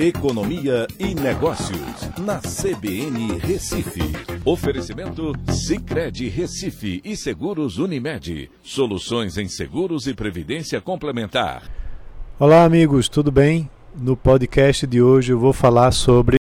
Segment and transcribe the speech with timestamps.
[0.00, 3.98] Economia e Negócios, na CBN Recife.
[4.44, 8.48] Oferecimento Cicred Recife e Seguros Unimed.
[8.62, 11.68] Soluções em seguros e previdência complementar.
[12.38, 13.68] Olá, amigos, tudo bem?
[13.92, 16.36] No podcast de hoje eu vou falar sobre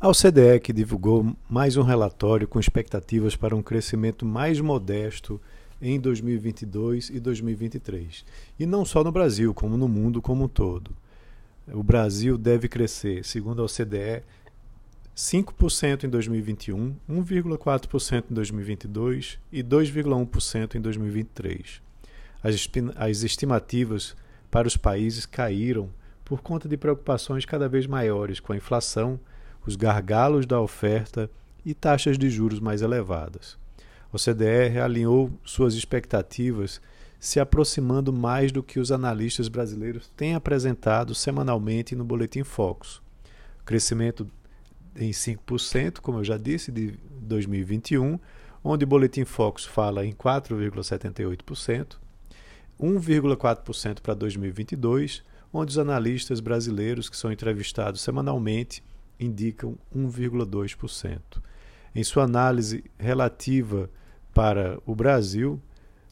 [0.00, 5.40] a OCDE, que divulgou mais um relatório com expectativas para um crescimento mais modesto
[5.82, 8.24] em 2022 e 2023.
[8.60, 10.92] E não só no Brasil, como no mundo como um todo
[11.68, 14.22] o Brasil deve crescer, segundo a OCDE,
[15.16, 21.82] 5% em 2021, 1,4% em 2022 e 2,1% em 2023.
[22.42, 24.16] As, as estimativas
[24.50, 25.90] para os países caíram
[26.24, 29.20] por conta de preocupações cada vez maiores com a inflação,
[29.66, 31.30] os gargalos da oferta
[31.64, 33.58] e taxas de juros mais elevadas.
[34.12, 36.80] A OCDE realinhou suas expectativas
[37.20, 43.02] se aproximando mais do que os analistas brasileiros têm apresentado semanalmente no Boletim Focus.
[43.62, 44.26] Crescimento
[44.96, 48.18] em 5%, como eu já disse, de 2021,
[48.64, 51.98] onde o Boletim Focus fala em 4,78%,
[52.80, 58.82] 1,4% para 2022, onde os analistas brasileiros que são entrevistados semanalmente
[59.18, 61.20] indicam 1,2%.
[61.94, 63.90] Em sua análise relativa
[64.32, 65.60] para o Brasil,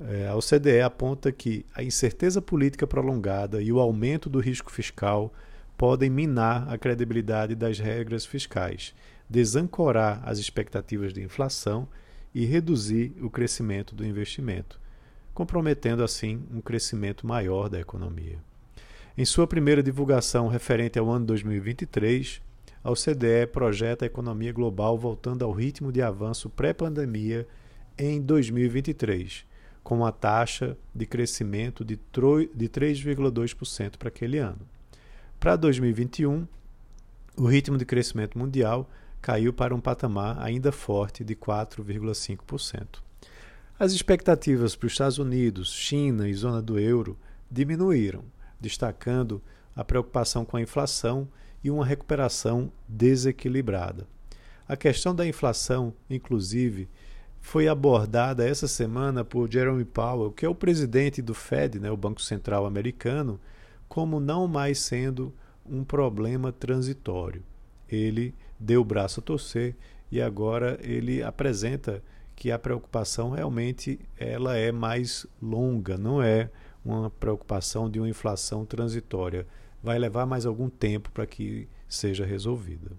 [0.00, 5.32] é, a OCDE aponta que a incerteza política prolongada e o aumento do risco fiscal
[5.76, 8.94] podem minar a credibilidade das regras fiscais,
[9.28, 11.86] desancorar as expectativas de inflação
[12.34, 14.80] e reduzir o crescimento do investimento,
[15.34, 18.38] comprometendo assim um crescimento maior da economia.
[19.18, 22.40] Em sua primeira divulgação referente ao ano 2023,
[22.82, 27.46] a OCDE projeta a economia global voltando ao ritmo de avanço pré-pandemia
[27.98, 29.49] em 2023
[29.82, 34.60] com uma taxa de crescimento de 3,2% para aquele ano.
[35.38, 36.46] Para 2021,
[37.36, 38.88] o ritmo de crescimento mundial
[39.20, 43.00] caiu para um patamar ainda forte de 4,5%.
[43.78, 47.18] As expectativas para os Estados Unidos, China e zona do euro
[47.50, 48.22] diminuíram,
[48.60, 49.42] destacando
[49.74, 51.26] a preocupação com a inflação
[51.64, 54.06] e uma recuperação desequilibrada.
[54.68, 56.88] A questão da inflação, inclusive,
[57.40, 61.96] foi abordada essa semana por Jeremy Powell, que é o presidente do Fed, né, o
[61.96, 63.40] Banco Central americano,
[63.88, 65.32] como não mais sendo
[65.66, 67.42] um problema transitório.
[67.88, 69.74] Ele deu o braço a torcer
[70.12, 72.02] e agora ele apresenta
[72.36, 76.50] que a preocupação realmente ela é mais longa, não é
[76.84, 79.46] uma preocupação de uma inflação transitória.
[79.82, 82.92] Vai levar mais algum tempo para que seja resolvida.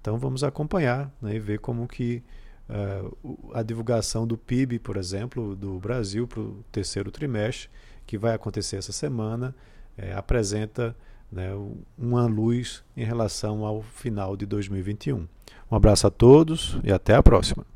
[0.00, 2.22] Então vamos acompanhar né, e ver como que
[2.68, 7.68] uh, a divulgação do PIB, por exemplo, do Brasil para o terceiro trimestre,
[8.06, 9.54] que vai acontecer essa semana,
[9.96, 10.96] é, apresenta
[11.30, 11.50] né,
[11.96, 15.26] uma luz em relação ao final de 2021.
[15.70, 17.66] Um abraço a todos e até a próxima.